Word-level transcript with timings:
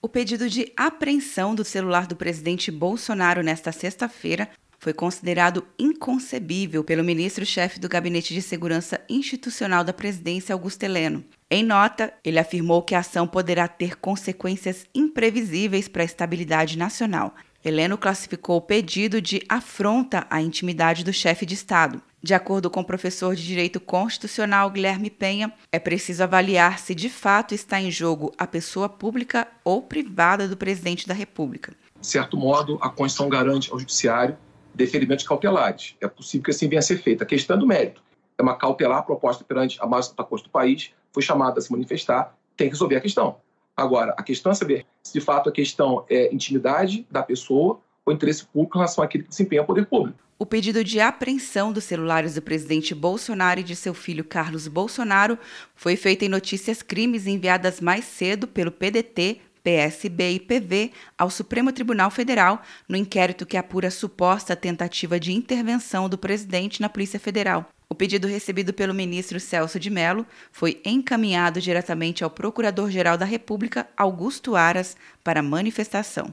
O 0.00 0.08
pedido 0.08 0.48
de 0.48 0.72
apreensão 0.76 1.56
do 1.56 1.64
celular 1.64 2.06
do 2.06 2.14
presidente 2.14 2.70
Bolsonaro 2.70 3.42
nesta 3.42 3.72
sexta-feira 3.72 4.48
foi 4.78 4.92
considerado 4.92 5.66
inconcebível 5.76 6.84
pelo 6.84 7.02
ministro-chefe 7.02 7.80
do 7.80 7.88
Gabinete 7.88 8.32
de 8.32 8.40
Segurança 8.40 9.00
Institucional 9.08 9.82
da 9.82 9.92
Presidência, 9.92 10.52
Augusto 10.52 10.84
Heleno. 10.84 11.24
Em 11.50 11.64
nota, 11.64 12.14
ele 12.24 12.38
afirmou 12.38 12.80
que 12.82 12.94
a 12.94 13.00
ação 13.00 13.26
poderá 13.26 13.66
ter 13.66 13.96
consequências 13.96 14.86
imprevisíveis 14.94 15.88
para 15.88 16.02
a 16.02 16.06
estabilidade 16.06 16.78
nacional. 16.78 17.34
Heleno 17.64 17.98
classificou 17.98 18.58
o 18.58 18.62
pedido 18.62 19.20
de 19.20 19.42
afronta 19.48 20.28
à 20.30 20.40
intimidade 20.40 21.02
do 21.02 21.12
chefe 21.12 21.44
de 21.44 21.54
Estado. 21.54 22.00
De 22.20 22.34
acordo 22.34 22.68
com 22.68 22.80
o 22.80 22.84
professor 22.84 23.34
de 23.36 23.46
Direito 23.46 23.78
Constitucional 23.78 24.70
Guilherme 24.70 25.08
Penha, 25.08 25.52
é 25.70 25.78
preciso 25.78 26.24
avaliar 26.24 26.80
se 26.80 26.92
de 26.92 27.08
fato 27.08 27.54
está 27.54 27.80
em 27.80 27.92
jogo 27.92 28.32
a 28.36 28.46
pessoa 28.46 28.88
pública 28.88 29.46
ou 29.62 29.82
privada 29.82 30.48
do 30.48 30.56
presidente 30.56 31.06
da 31.06 31.14
República. 31.14 31.72
De 32.00 32.06
certo 32.06 32.36
modo, 32.36 32.76
a 32.80 32.88
Constituição 32.88 33.28
garante 33.28 33.70
ao 33.70 33.78
Judiciário 33.78 34.36
deferimentos 34.74 35.26
cautelares. 35.26 35.96
É 36.00 36.08
possível 36.08 36.44
que 36.44 36.50
assim 36.50 36.68
venha 36.68 36.80
a 36.80 36.82
ser 36.82 36.98
feito. 36.98 37.22
A 37.22 37.26
questão 37.26 37.56
é 37.56 37.58
do 37.58 37.66
mérito. 37.66 38.02
É 38.36 38.42
uma 38.42 38.56
cautelar 38.56 39.04
proposta 39.04 39.44
perante 39.44 39.76
a 39.80 39.86
mais 39.86 40.08
alta 40.08 40.24
corte 40.24 40.44
do 40.44 40.50
país, 40.50 40.92
foi 41.12 41.22
chamada 41.22 41.58
a 41.58 41.62
se 41.62 41.70
manifestar, 41.70 42.36
tem 42.56 42.68
que 42.68 42.74
resolver 42.74 42.96
a 42.96 43.00
questão. 43.00 43.36
Agora, 43.76 44.14
a 44.16 44.22
questão 44.22 44.50
é 44.50 44.54
saber 44.54 44.86
se 45.02 45.12
de 45.12 45.20
fato 45.20 45.48
a 45.48 45.52
questão 45.52 46.04
é 46.10 46.32
intimidade 46.34 47.06
da 47.10 47.22
pessoa 47.22 47.80
ou 48.04 48.12
interesse 48.12 48.44
público 48.44 48.76
em 48.76 48.80
relação 48.80 49.04
àquele 49.04 49.24
que 49.24 49.30
desempenha 49.30 49.62
o 49.62 49.64
poder 49.64 49.86
público. 49.86 50.18
O 50.40 50.46
pedido 50.46 50.84
de 50.84 51.00
apreensão 51.00 51.72
dos 51.72 51.82
celulares 51.82 52.36
do 52.36 52.42
presidente 52.42 52.94
Bolsonaro 52.94 53.58
e 53.58 53.64
de 53.64 53.74
seu 53.74 53.92
filho 53.92 54.22
Carlos 54.22 54.68
Bolsonaro 54.68 55.36
foi 55.74 55.96
feito 55.96 56.24
em 56.24 56.28
notícias 56.28 56.80
crimes 56.80 57.26
enviadas 57.26 57.80
mais 57.80 58.04
cedo 58.04 58.46
pelo 58.46 58.70
PDT, 58.70 59.40
PSB 59.64 60.30
e 60.30 60.38
PV 60.38 60.92
ao 61.18 61.28
Supremo 61.28 61.72
Tribunal 61.72 62.08
Federal 62.12 62.62
no 62.88 62.96
inquérito 62.96 63.44
que 63.44 63.56
apura 63.56 63.90
suposta 63.90 64.54
tentativa 64.54 65.18
de 65.18 65.32
intervenção 65.32 66.08
do 66.08 66.16
presidente 66.16 66.80
na 66.80 66.88
Polícia 66.88 67.18
Federal. 67.18 67.68
O 67.90 67.94
pedido 67.96 68.28
recebido 68.28 68.72
pelo 68.72 68.94
ministro 68.94 69.40
Celso 69.40 69.80
de 69.80 69.90
Mello 69.90 70.24
foi 70.52 70.80
encaminhado 70.84 71.60
diretamente 71.60 72.22
ao 72.22 72.30
Procurador-Geral 72.30 73.18
da 73.18 73.24
República, 73.24 73.88
Augusto 73.96 74.54
Aras, 74.54 74.96
para 75.24 75.42
manifestação. 75.42 76.32